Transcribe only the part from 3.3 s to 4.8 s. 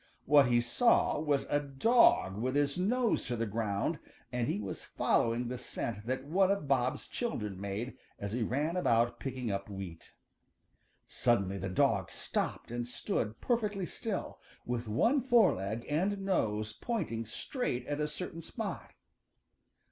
the ground and he